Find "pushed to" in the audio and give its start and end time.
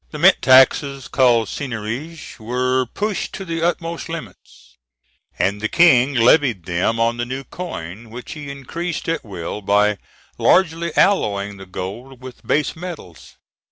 2.87-3.45